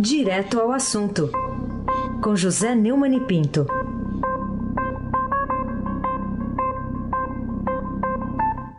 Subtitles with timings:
[0.00, 1.28] Direto ao assunto,
[2.22, 3.66] com José Neumann e Pinto.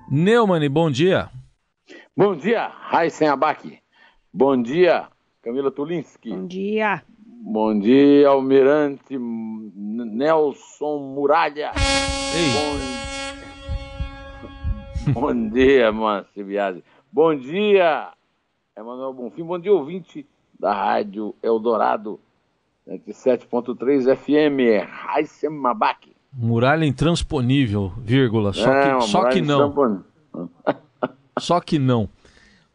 [0.10, 1.30] Neumann, bom dia.
[2.16, 3.82] Bom dia, Raíssen Abac.
[4.34, 5.10] Bom dia,
[5.42, 6.30] Camila Tulinski.
[6.30, 7.04] Bom dia.
[7.44, 11.74] Bom dia, Almirante Nelson Muralha.
[12.34, 12.50] Ei.
[15.14, 16.82] Bom, Bom dia, Márcio Biasi.
[17.12, 18.14] Bom dia,
[18.78, 19.44] Emanuel Bonfim.
[19.44, 20.26] Bom dia, ouvinte
[20.60, 22.20] da Rádio Eldorado,
[22.88, 26.12] 7.3 FM, Raíssen Abac.
[26.34, 28.54] Muralha intransponível, vírgula.
[28.54, 30.04] Só É, que, só que não.
[31.40, 32.10] Só que não.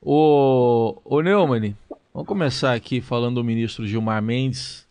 [0.00, 1.76] Ô, ô Neumann,
[2.12, 4.88] vamos começar aqui falando do ministro Gilmar Mendes,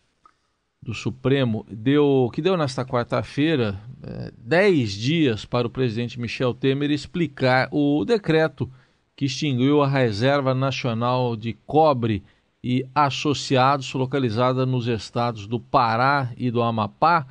[0.80, 1.66] do Supremo.
[1.68, 8.04] Deu, que deu nesta quarta-feira é, 10 dias para o presidente Michel Temer explicar o
[8.04, 8.70] decreto
[9.16, 12.22] que extinguiu a Reserva Nacional de Cobre
[12.66, 17.26] e Associados, localizada nos estados do Pará e do Amapá.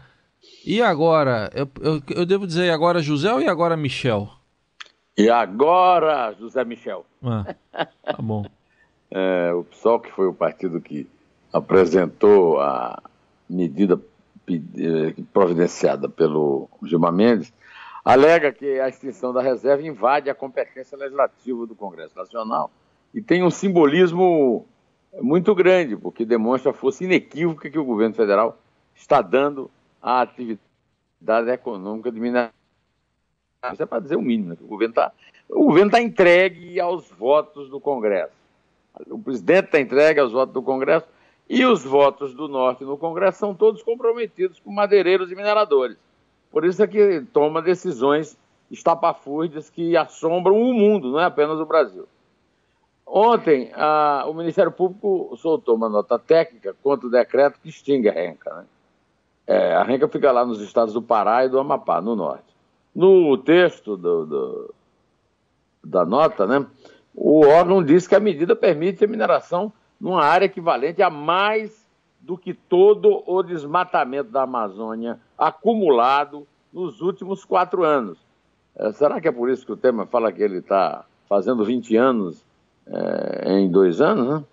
[0.63, 4.29] E agora, eu, eu, eu devo dizer agora José ou e agora Michel?
[5.17, 7.03] E agora, José Michel.
[7.23, 7.55] Ah,
[8.03, 8.45] tá bom.
[9.15, 11.07] É, o PSOL, que foi o partido que
[11.53, 12.99] apresentou a
[13.47, 14.01] medida
[14.49, 17.53] eh, providenciada pelo Gilmar Mendes,
[18.03, 22.71] alega que a extinção da reserva invade a competência legislativa do Congresso Nacional
[23.13, 24.65] e tem um simbolismo
[25.21, 28.57] muito grande, porque demonstra a força inequívoca que o governo federal
[28.95, 29.69] está dando
[30.01, 32.53] à atividade econômica de mineração.
[33.71, 34.55] Isso é para dizer o mínimo, né?
[34.55, 35.11] que o governo está
[35.49, 38.33] o governo está entregue aos votos do Congresso.
[39.07, 41.07] O presidente está entregue aos votos do Congresso
[41.49, 45.97] e os votos do Norte no Congresso são todos comprometidos com madeireiros e mineradores.
[46.51, 48.37] Por isso é que toma decisões
[48.71, 52.07] estapafúrdias que assombram o mundo, não é apenas o Brasil.
[53.05, 58.13] Ontem, a- o Ministério Público soltou uma nota técnica contra o decreto que extingue a
[58.13, 58.53] renca.
[58.53, 58.65] Né?
[59.45, 62.45] É, a renca fica lá nos estados do Pará e do Amapá, no norte.
[62.95, 64.73] No texto do- do,
[65.83, 66.65] da nota, né,
[67.13, 71.83] o órgão diz que a medida permite a mineração numa área equivalente a mais
[72.21, 78.17] do que todo o desmatamento da Amazônia acumulado nos últimos quatro anos.
[78.75, 81.95] Eh, será que é por isso que o Temer fala que ele está fazendo 20
[81.97, 82.43] anos
[82.87, 84.27] eh, em dois anos?
[84.27, 84.43] Né?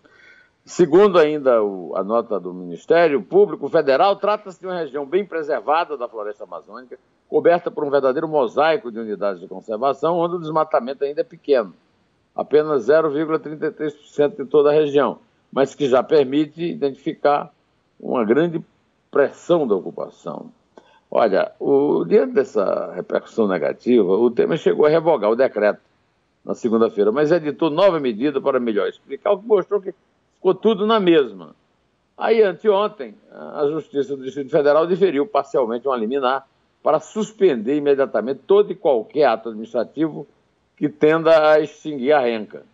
[0.64, 5.96] Segundo ainda o- a nota do Ministério Público Federal, trata-se de uma região bem preservada
[5.96, 6.98] da floresta amazônica,
[7.28, 11.74] coberta por um verdadeiro mosaico de unidades de conservação, onde o desmatamento ainda é pequeno,
[12.34, 15.18] apenas 0,33% de toda a região,
[15.52, 17.50] mas que já permite identificar
[17.98, 18.62] uma grande
[19.10, 20.50] pressão da ocupação.
[21.10, 25.80] Olha, o, diante dessa repercussão negativa, o Temer chegou a revogar o decreto
[26.50, 29.94] na segunda-feira, mas editou nova medida para melhor explicar, o que mostrou que
[30.34, 31.54] ficou tudo na mesma.
[32.18, 36.44] Aí, anteontem, a Justiça do Distrito Federal diferiu parcialmente um liminar
[36.82, 40.26] para suspender imediatamente todo e qualquer ato administrativo
[40.76, 42.64] que tenda a extinguir a renca.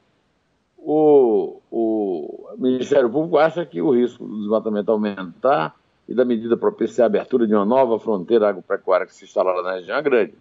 [0.79, 5.77] O, o Ministério Público acha que o risco do desmatamento aumentar
[6.09, 9.75] e da medida propiciar a abertura de uma nova fronteira agropecuária que se instalará na
[9.75, 10.35] região é grande.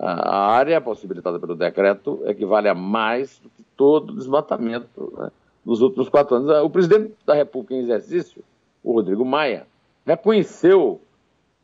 [0.00, 5.30] A área possibilitada pelo decreto equivale a mais do que todo o desmatamento né,
[5.66, 6.50] nos últimos quatro anos.
[6.64, 8.44] O presidente da República em exercício,
[8.82, 9.66] o Rodrigo Maia,
[10.06, 11.00] reconheceu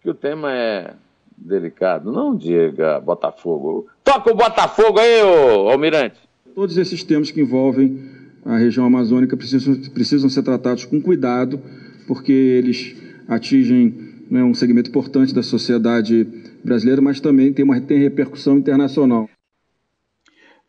[0.03, 0.95] que o tema é
[1.37, 2.11] delicado.
[2.13, 3.87] Não diga Botafogo.
[4.03, 6.19] Toca o Botafogo aí, ô Almirante.
[6.55, 8.11] Todos esses temas que envolvem
[8.45, 11.61] a região amazônica precisam, precisam ser tratados com cuidado,
[12.07, 12.97] porque eles
[13.29, 16.27] atingem né, um segmento importante da sociedade
[16.65, 19.29] brasileira, mas também tem, uma, tem repercussão internacional.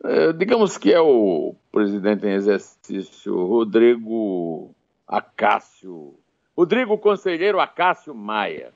[0.04, 4.70] É, digamos que é o presidente em exercício, Rodrigo
[5.08, 6.14] Acácio.
[6.56, 8.72] Rodrigo Conselheiro Acácio Maia.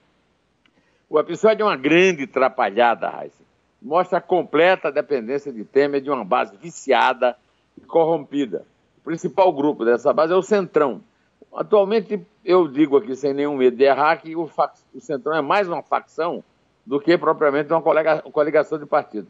[1.10, 3.44] O episódio é uma grande trapalhada, Raíssa.
[3.82, 7.36] Mostra a completa dependência de Temer de uma base viciada
[7.78, 8.66] e corrompida.
[9.00, 11.02] O principal grupo dessa base é o Centrão.
[11.54, 14.50] Atualmente, eu digo aqui sem nenhum medo de errar que o,
[14.94, 16.44] o Centrão é mais uma facção
[16.90, 19.30] do que propriamente uma colega- coligação de partidos.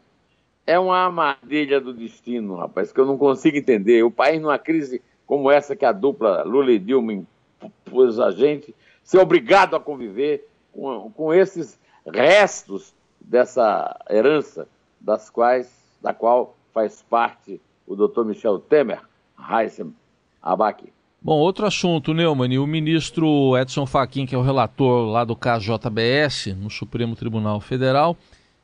[0.66, 4.02] É uma armadilha do destino, rapaz, que eu não consigo entender.
[4.02, 7.22] O país, numa crise como essa que a dupla Lula e Dilma
[7.62, 8.74] impôs a gente,
[9.04, 14.66] ser obrigado a conviver com, com esses restos dessa herança,
[14.98, 15.70] das quais,
[16.00, 19.02] da qual faz parte o doutor Michel Temer,
[19.38, 19.94] Heissem
[20.40, 20.90] Abac.
[21.22, 26.54] Bom, outro assunto, Neumann, o ministro Edson Fachin, que é o relator lá do KJBS,
[26.54, 28.16] no Supremo Tribunal Federal,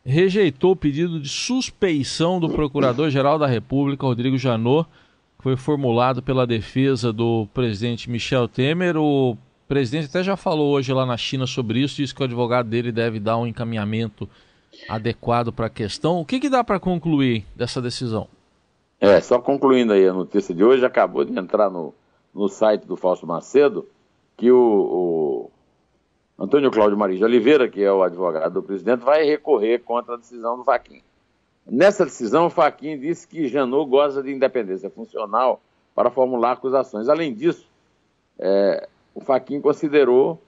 [0.02, 4.88] rejeitou o pedido de suspeição do Procurador-Geral da República, Rodrigo Janot,
[5.36, 8.96] que foi formulado pela defesa do presidente Michel Temer.
[8.96, 9.36] O
[9.68, 12.90] presidente até já falou hoje lá na China sobre isso, disse que o advogado dele
[12.90, 14.26] deve dar um encaminhamento
[14.88, 16.22] adequado para a questão.
[16.22, 18.28] O que, que dá para concluir dessa decisão?
[18.98, 21.92] É, só concluindo aí a notícia de hoje, acabou de entrar no,
[22.36, 23.88] no site do Fausto Macedo
[24.36, 25.50] que o,
[26.38, 30.14] o Antônio Cláudio Maria de Oliveira, que é o advogado do presidente, vai recorrer contra
[30.14, 31.00] a decisão do Faquin.
[31.66, 35.60] Nessa decisão, o Faquin disse que Janot goza de independência funcional
[35.94, 37.08] para formular acusações.
[37.08, 37.66] Além disso,
[38.38, 40.38] é, o Faquin considerou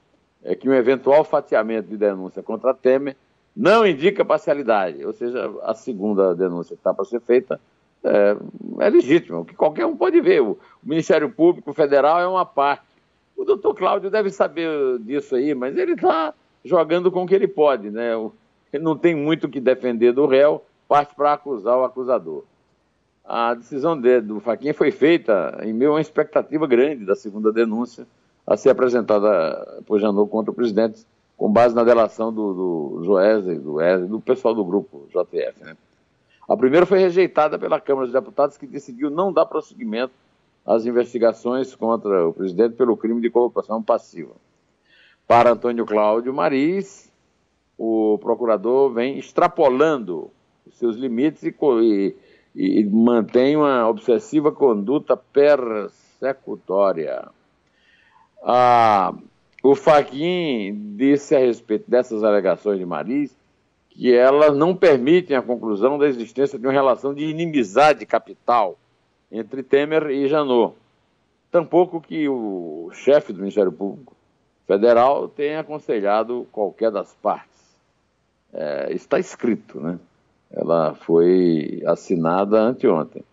[0.45, 3.17] é, que um eventual fatiamento de denúncia contra Temer
[3.57, 7.59] não indica parcialidade, ou seja, a segunda denúncia que está para ser feita
[8.05, 8.37] é,
[8.81, 10.41] é legítima, o que qualquer um pode ver.
[10.41, 12.87] O, o Ministério Público Federal é uma parte.
[13.37, 14.69] O doutor Cláudio deve saber
[15.01, 16.35] disso aí, mas ele está
[16.65, 18.13] jogando com o que ele pode, né?
[18.73, 22.45] Ele não tem muito o que defender do réu, parte para acusar o acusador.
[23.25, 27.53] A decisão de, do Faquinha foi feita em meio a uma expectativa grande da segunda
[27.53, 28.07] denúncia
[28.47, 31.07] a ser apresentada por Janot contra o presidente,
[31.37, 35.63] com base na delação do, do Joesley, do Wesley, do pessoal do grupo JF.
[35.63, 35.77] Né?
[36.49, 40.15] A primeira foi rejeitada pela Câmara dos Deputados, que decidiu não dar prosseguimento
[40.65, 44.33] às investigações contra o presidente pelo crime de corrupção passiva.
[45.27, 47.13] Para Antônio Cláudio Maris,
[47.77, 50.31] o procurador vem extrapolando
[50.67, 51.55] os seus limites e,
[52.55, 57.29] e, e mantém uma obsessiva conduta persecutória.
[58.43, 59.13] Ah,
[59.63, 63.37] o Faquin disse a respeito dessas alegações de Maris
[63.99, 68.79] que elas não permitem a conclusão da existência de uma relação de inimizade capital
[69.31, 70.77] entre Temer e Janot.
[71.51, 74.15] Tampouco que o chefe do Ministério Público
[74.69, 77.59] Federal tenha aconselhado qualquer das partes.
[78.53, 79.99] É, está escrito, né?
[80.53, 83.25] Ela foi assinada anteontem.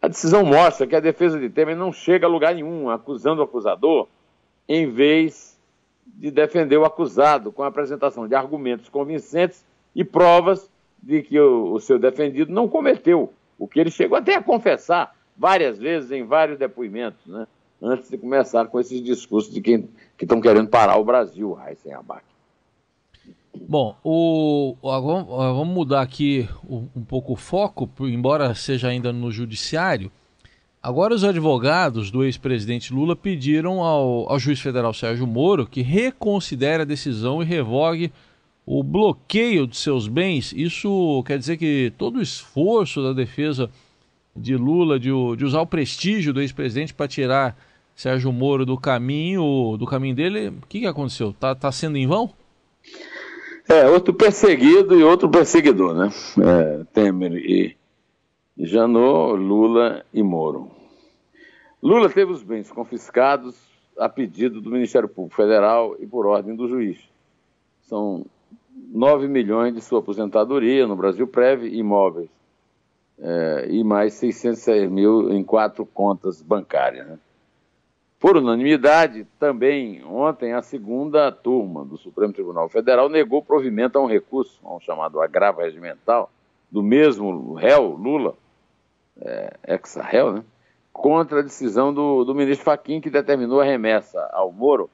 [0.00, 3.44] A decisão mostra que a defesa de Temer não chega a lugar nenhum, acusando o
[3.44, 4.06] acusador,
[4.68, 5.58] em vez
[6.06, 9.64] de defender o acusado com a apresentação de argumentos convincentes
[9.96, 10.70] e provas
[11.02, 15.16] de que o, o seu defendido não cometeu o que ele chegou até a confessar
[15.34, 17.46] várias vezes em vários depoimentos, né?
[17.80, 19.88] antes de começar com esses discursos de quem
[20.18, 22.24] que estão querendo parar o Brasil, Raíssen Abac.
[23.68, 30.12] Bom, o, vamos mudar aqui um pouco o foco, embora seja ainda no judiciário.
[30.82, 36.82] Agora os advogados do ex-presidente Lula pediram ao, ao juiz federal Sérgio Moro que reconsidere
[36.82, 38.12] a decisão e revogue
[38.66, 40.52] o bloqueio de seus bens.
[40.52, 43.70] Isso quer dizer que todo o esforço da defesa
[44.34, 47.56] de Lula de, de usar o prestígio do ex-presidente para tirar
[47.94, 51.32] Sérgio Moro do caminho do caminho dele, o que, que aconteceu?
[51.32, 52.30] Tá, tá sendo em vão?
[53.68, 56.10] É, outro perseguido e outro perseguidor, né?
[56.38, 57.76] É, Temer e,
[58.58, 60.70] Janot, Lula e Moro.
[61.82, 63.56] Lula teve os bens confiscados
[63.98, 66.98] a pedido do Ministério Público Federal e por ordem do juiz.
[67.82, 68.26] São
[68.76, 72.28] 9 milhões de sua aposentadoria no Brasil Prev, imóveis,
[73.18, 77.06] é, e mais 606 mil em quatro contas bancárias.
[77.06, 77.18] Né?
[78.20, 84.06] Por unanimidade, também ontem a segunda turma do Supremo Tribunal Federal negou provimento a um
[84.06, 86.30] recurso, a um chamado agravo regimental,
[86.70, 88.34] do mesmo réu, Lula,
[89.20, 90.44] é, ex-réu, né?
[90.92, 94.90] contra a decisão do, do ministro Fachin, que determinou a remessa ao Moro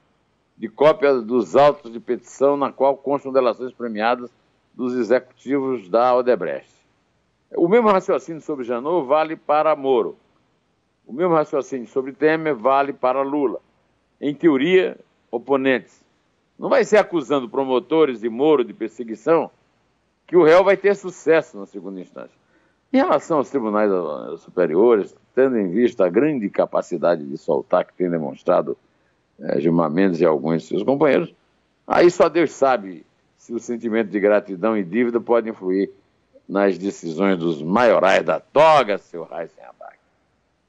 [0.63, 4.31] de cópia dos autos de petição na qual constam delações premiadas
[4.73, 6.73] dos executivos da Odebrecht.
[7.57, 10.17] O mesmo raciocínio sobre Janot vale para Moro.
[11.05, 13.59] O mesmo raciocínio sobre Temer vale para Lula.
[14.21, 14.97] Em teoria,
[15.33, 16.01] oponentes.
[16.57, 19.51] Não vai ser acusando promotores de Moro de perseguição
[20.29, 22.39] que o réu vai ter sucesso na segunda instância.
[22.93, 23.91] Em relação aos tribunais
[24.39, 28.79] superiores, tendo em vista a grande capacidade de soltar que tem demonstrado
[29.43, 31.33] é, Gilmar Mendes e alguns de seus companheiros,
[31.87, 33.05] aí só Deus sabe
[33.37, 35.91] se o sentimento de gratidão e dívida pode influir
[36.49, 39.99] nas decisões dos maiorais da toga, seu Abac.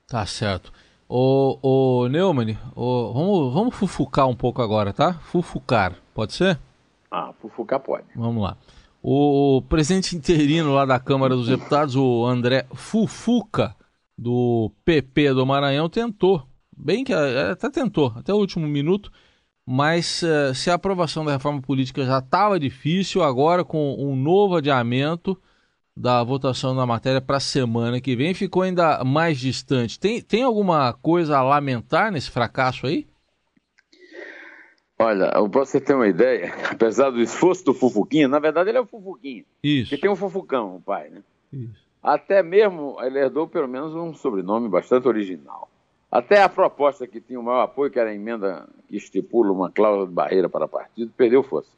[0.07, 0.71] Tá certo.
[1.07, 5.13] Ô, ô Neumann, ô, vamos, vamos fufucar um pouco agora, tá?
[5.13, 6.57] Fufucar, pode ser?
[7.11, 8.05] Ah, fufucar pode.
[8.15, 8.57] Vamos lá.
[9.01, 13.75] O, o presidente interino lá da Câmara dos Deputados, o André Fufuca,
[14.17, 19.11] do PP do Maranhão, tentou, bem que é, até tentou, até o último minuto,
[19.65, 24.57] mas uh, se a aprovação da reforma política já estava difícil, agora com um novo
[24.57, 25.39] adiamento,
[25.95, 29.99] da votação da matéria para a semana que vem ficou ainda mais distante.
[29.99, 33.07] Tem, tem alguma coisa a lamentar nesse fracasso aí?
[34.97, 38.81] Olha, para você ter uma ideia, apesar do esforço do Fufuquinha, na verdade ele é
[38.81, 39.45] o Fufuquinha.
[39.63, 39.89] Isso.
[39.89, 41.21] Porque tem um Fufucão, o pai, né?
[41.51, 41.83] Isso.
[42.01, 45.69] Até mesmo ele herdou pelo menos um sobrenome bastante original.
[46.13, 49.71] Até a proposta que tinha o maior apoio, que era a emenda que estipula uma
[49.71, 51.71] cláusula de barreira para partido, perdeu força.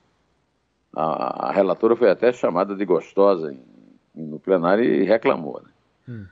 [0.93, 3.63] A, a relatora foi até chamada de gostosa em,
[4.13, 5.61] no plenário e reclamou.
[5.63, 5.69] Né?
[6.09, 6.25] Hum.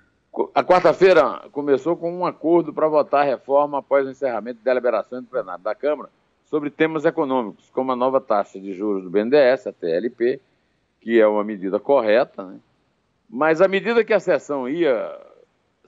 [0.54, 5.24] A quarta-feira começou com um acordo para votar a reforma após o encerramento de deliberações
[5.24, 6.10] do plenário da Câmara
[6.44, 10.42] sobre temas econômicos, como a nova taxa de juros do BNDES, a TLP,
[11.00, 12.60] que é uma medida correta, né?
[13.30, 15.18] mas à medida que a sessão ia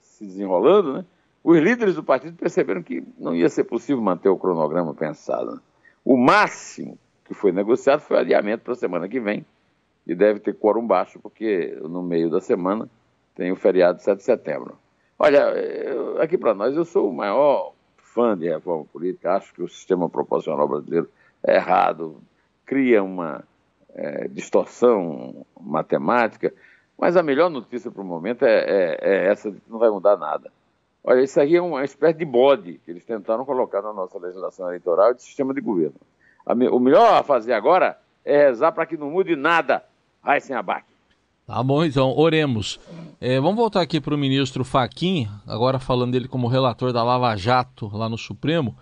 [0.00, 1.04] se desenrolando, né,
[1.48, 5.52] os líderes do partido perceberam que não ia ser possível manter o cronograma pensado.
[5.52, 5.60] Né?
[6.04, 9.46] O máximo que foi negociado foi o adiamento para a semana que vem,
[10.04, 12.88] e deve ter quórum baixo, porque no meio da semana
[13.36, 14.76] tem o feriado de 7 de setembro.
[15.16, 19.62] Olha, eu, aqui para nós, eu sou o maior fã de reforma política, acho que
[19.62, 21.08] o sistema proporcional brasileiro
[21.44, 22.20] é errado,
[22.64, 23.44] cria uma
[23.94, 26.52] é, distorção matemática,
[26.98, 29.90] mas a melhor notícia para o momento é, é, é, essa de que não vai
[29.90, 30.50] mudar nada.
[31.08, 34.66] Olha, isso aí é uma espécie de bode que eles tentaram colocar na nossa legislação
[34.66, 35.94] eleitoral de sistema de governo.
[36.44, 39.84] o melhor a fazer agora é rezar para que não mude nada
[40.20, 40.84] Raíssen Abac.
[41.46, 42.80] Tá bom, então, oremos.
[43.20, 47.36] É, vamos voltar aqui para o ministro Faquim, agora falando dele como relator da Lava
[47.36, 48.76] Jato lá no Supremo.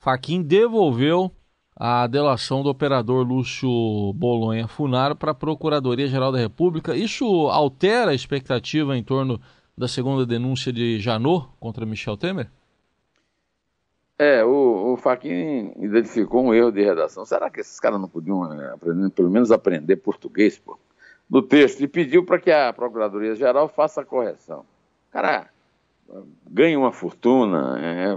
[0.00, 1.30] Faquim devolveu
[1.76, 6.96] a delação do operador Lúcio Bolonha Funaro para a Procuradoria-Geral da República.
[6.96, 9.40] Isso altera a expectativa em torno
[9.78, 12.50] da segunda denúncia de Janot contra Michel Temer?
[14.18, 17.24] É, o, o Faquin identificou um erro de redação.
[17.24, 20.76] Será que esses caras não podiam é, aprender, pelo menos aprender português, pô?
[21.30, 24.60] do texto e pediu para que a Procuradoria-Geral faça a correção.
[25.08, 25.48] O cara
[26.50, 28.16] ganha uma fortuna, é,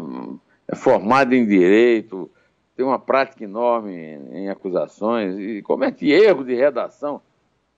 [0.70, 2.32] é formado em direito,
[2.75, 7.22] tem uma prática enorme em, em acusações e comete erro de redação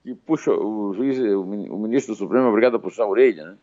[0.04, 3.44] que puxa o juiz, o, ministro do Supremo é obrigado a puxar a orelha.
[3.46, 3.56] Né?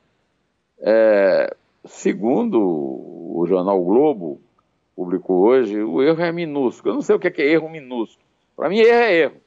[0.82, 4.42] É, segundo o jornal Globo,
[4.96, 6.92] publicou hoje, o erro é minúsculo.
[6.92, 8.26] Eu não sei o que é, é erro minúsculo.
[8.56, 9.42] Para mim, erro é erro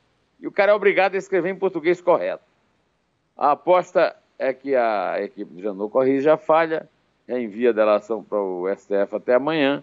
[0.44, 2.44] e o cara é obrigado a escrever em português correto.
[3.36, 6.88] A aposta é que a equipe de Janot corrija a falha,
[7.28, 9.82] envia a delação para o STF até amanhã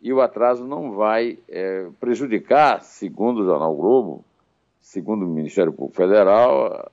[0.00, 4.24] e o atraso não vai é, prejudicar, segundo o Jornal Globo,
[4.80, 6.90] segundo o Ministério Público Federal,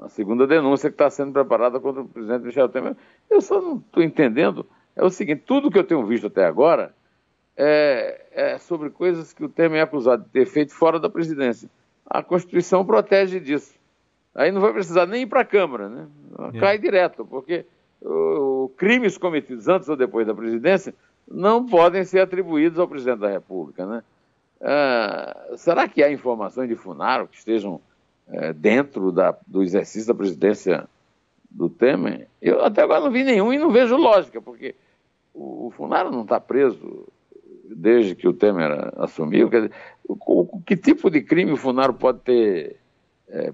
[0.00, 2.96] a, segunda denúncia que está sendo preparada contra o presidente Michel Temer.
[3.30, 4.66] Eu só não estou entendendo.
[4.96, 6.94] É o seguinte: tudo que eu tenho visto até agora
[7.56, 11.68] é, é sobre coisas que o Temer é acusado de ter feito fora da presidência
[12.06, 13.74] a Constituição protege disso.
[14.34, 16.06] Aí não vai precisar nem ir para a Câmara, né?
[16.52, 16.60] É.
[16.60, 16.78] Cai é.
[16.78, 17.64] direto, porque
[18.02, 20.94] o, crimes cometidos antes ou depois da presidência
[21.26, 24.02] não podem ser atribuídos ao presidente da República, né?
[24.60, 27.80] Ah, será que há informações de Funaro que estejam
[28.28, 30.88] é, dentro da, do exercício da presidência
[31.50, 32.28] do Temer?
[32.40, 34.74] Eu até agora não vi nenhum e não vejo lógica, porque
[35.32, 37.06] o, o Funaro não está preso
[37.64, 39.50] desde que o Temer assumiu.
[39.50, 39.72] Quer dizer,
[40.08, 42.76] o, que tipo de crime o Funaro pode ter,
[43.28, 43.52] é,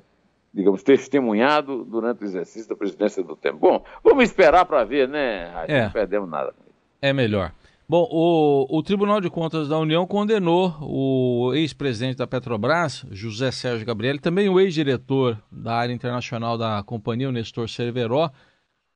[0.52, 3.58] digamos, testemunhado durante o exercício da presidência do Temer?
[3.58, 5.50] Bom, vamos esperar para ver, né?
[5.68, 5.84] É.
[5.84, 6.54] Não perdemos nada.
[7.00, 7.52] É melhor.
[7.90, 13.84] Bom, o, o, Tribunal de Contas da União condenou o ex-presidente da Petrobras, José Sérgio
[13.84, 18.30] Gabriel, também o ex-diretor da área internacional da companhia, o Nestor Cerveró,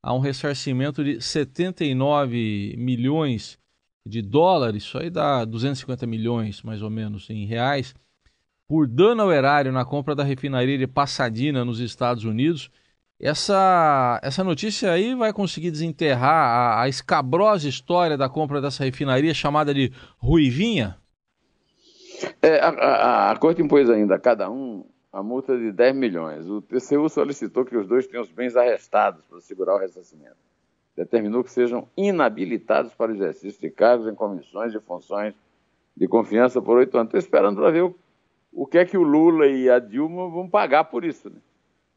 [0.01, 3.59] a um ressarcimento de 79 milhões
[4.05, 7.93] de dólares, isso aí dá 250 milhões mais ou menos em reais,
[8.65, 12.71] por dano ao erário na compra da refinaria de Passadina nos Estados Unidos.
[13.19, 19.33] Essa, essa notícia aí vai conseguir desenterrar a, a escabrosa história da compra dessa refinaria
[19.33, 20.97] chamada de Ruivinha?
[22.41, 26.45] É, a, a, a Corte impôs ainda a cada um a multa de 10 milhões.
[26.45, 30.45] O TCU solicitou que os dois tenham os bens arrestados para segurar o ressarcimento
[30.95, 35.33] determinou que sejam inabilitados para o exercício de cargos em comissões e funções
[35.95, 37.07] de confiança por oito anos.
[37.07, 37.95] Estou esperando para ver o,
[38.53, 41.29] o, que é que o Lula e a Dilma vão pagar por isso.
[41.29, 41.37] Né?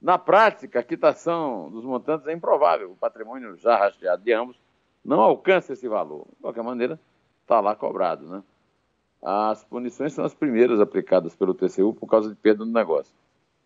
[0.00, 2.92] Na prática, a quitação dos montantes é improvável.
[2.92, 4.56] O patrimônio já rastreado de ambos
[5.04, 6.26] não alcança esse valor.
[6.36, 7.00] De qualquer maneira,
[7.42, 8.26] está lá cobrado.
[8.28, 8.42] Né?
[9.22, 13.12] As punições são as primeiras aplicadas pelo TCU por causa de perda do negócio.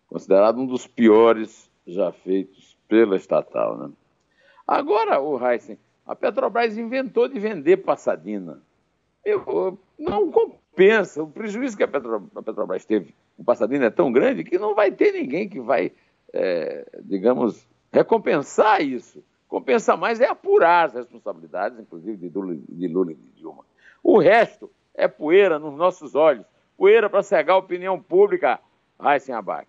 [0.07, 3.77] Considerado um dos piores já feitos pela estatal.
[3.77, 3.91] Né?
[4.67, 8.59] Agora, o Heisen, a Petrobras inventou de vender Passadina.
[9.23, 11.21] Eu, não compensa.
[11.23, 14.75] O prejuízo que a, Petro, a Petrobras teve com Passadina é tão grande que não
[14.75, 15.91] vai ter ninguém que vai,
[16.33, 19.23] é, digamos, recompensar isso.
[19.47, 23.63] Compensa mais é apurar as responsabilidades, inclusive de Lula, de Lula e de Dilma.
[24.03, 28.59] O resto é poeira nos nossos olhos, poeira para cegar a opinião pública,
[28.99, 29.67] Heisen Abac.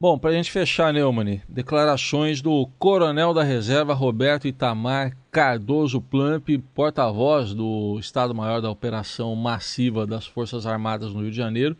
[0.00, 6.48] Bom, para a gente fechar, Neumann, declarações do coronel da reserva Roberto Itamar Cardoso Plamp,
[6.74, 11.76] porta-voz do Estado-Maior da Operação Massiva das Forças Armadas no Rio de Janeiro.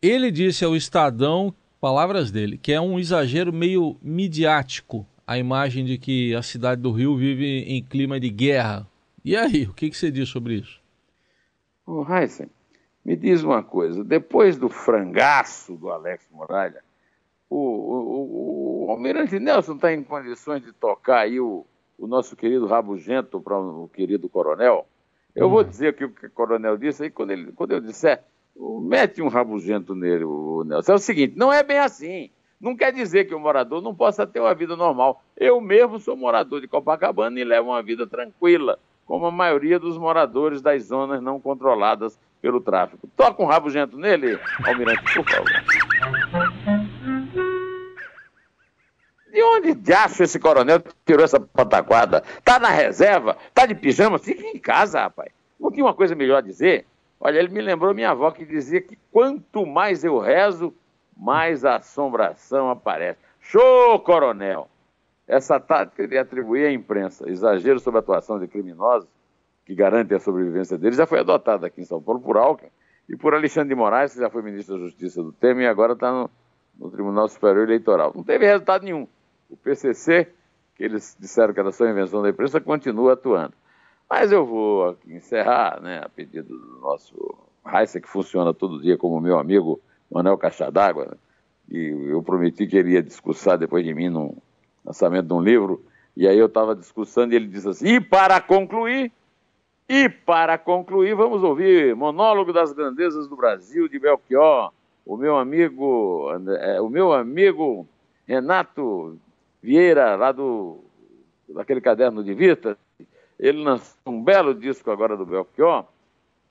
[0.00, 5.98] Ele disse ao Estadão, palavras dele, que é um exagero meio midiático a imagem de
[5.98, 8.86] que a cidade do Rio vive em clima de guerra.
[9.22, 10.80] E aí, o que, que você diz sobre isso?
[11.86, 12.48] Ô, Heisen,
[13.04, 16.82] me diz uma coisa, depois do frangaço do Alex Muralha,
[17.50, 21.66] o, o, o Almirante Nelson está em condições de tocar aí o,
[21.98, 24.86] o nosso querido rabugento para o querido coronel?
[25.34, 28.24] Eu vou dizer aqui o que o coronel disse, aí quando, ele, quando eu disser,
[28.58, 30.92] mete um rabugento nele, o Nelson.
[30.92, 32.30] É o seguinte, não é bem assim.
[32.60, 35.22] Não quer dizer que o morador não possa ter uma vida normal.
[35.36, 39.96] Eu mesmo sou morador de Copacabana e levo uma vida tranquila, como a maioria dos
[39.96, 43.08] moradores das zonas não controladas pelo tráfico.
[43.16, 45.46] Toca um rabugento nele, Almirante, por favor.
[49.30, 52.24] De onde de acho esse coronel tirou essa pataquada?
[52.44, 53.36] Tá na reserva?
[53.54, 54.18] Tá de pijama?
[54.18, 55.30] Fica em casa, rapaz.
[55.60, 56.86] Não tinha uma coisa melhor a dizer?
[57.20, 60.72] Olha, ele me lembrou minha avó que dizia que quanto mais eu rezo,
[61.16, 63.18] mais assombração aparece.
[63.40, 64.68] Show, coronel!
[65.26, 69.08] Essa tática de atribuir à imprensa exagero sobre a atuação de criminosos
[69.66, 72.70] que garantem a sobrevivência deles já foi adotada aqui em São Paulo por Alckmin
[73.08, 75.94] e por Alexandre de Moraes, que já foi ministro da Justiça do Temer e agora
[75.94, 76.30] está no,
[76.78, 78.12] no Tribunal Superior Eleitoral.
[78.14, 79.06] Não teve resultado nenhum
[79.50, 80.28] o PCC,
[80.76, 83.54] que eles disseram que era só invenção da imprensa, continua atuando.
[84.08, 89.20] Mas eu vou encerrar, né, a pedido do nosso Raíssa, que funciona todo dia como
[89.20, 91.16] meu amigo Manuel Caixa d'Água, né,
[91.70, 94.36] e eu prometi que ele ia discursar depois de mim no
[94.84, 95.84] lançamento de um livro,
[96.16, 99.12] e aí eu estava discursando e ele disse assim, e para concluir,
[99.86, 104.72] e para concluir, vamos ouvir Monólogo das Grandezas do Brasil, de Belchior,
[105.04, 106.28] o meu amigo,
[106.60, 107.86] é, o meu amigo
[108.26, 109.18] Renato
[109.62, 110.80] Vieira, lá do
[111.48, 112.76] daquele caderno de vista,
[113.38, 115.84] ele lançou um belo disco agora do Belchior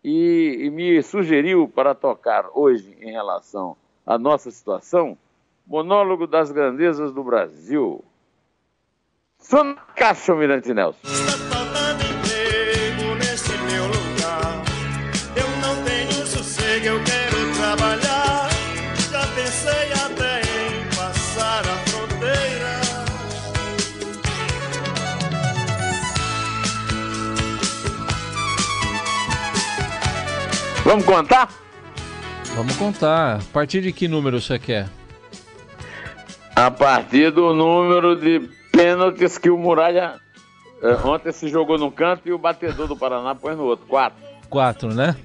[0.04, 5.18] e, e me sugeriu para tocar hoje em relação à nossa situação,
[5.66, 8.04] monólogo das grandezas do Brasil.
[9.38, 11.00] Sona Caixa Mirante Nelson.
[30.88, 31.50] Vamos contar?
[32.56, 33.40] Vamos contar.
[33.40, 34.88] A partir de que número você quer?
[36.56, 40.16] A partir do número de pênaltis que o Muralha
[40.82, 43.86] eh, ontem se jogou num canto e o batedor do Paraná pôs no outro.
[43.86, 44.18] Quatro.
[44.50, 45.18] Quatro, né?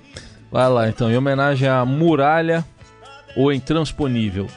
[0.50, 1.08] Vai lá, então.
[1.08, 2.64] Em homenagem à Muralha,
[3.36, 4.48] o intransponível.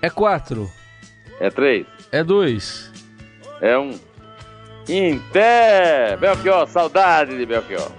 [0.00, 0.70] É quatro.
[1.38, 1.84] É três.
[2.10, 2.90] É dois.
[3.60, 3.90] É um.
[4.88, 6.16] Inter!
[6.18, 7.92] Belchior, saudade de Belchior.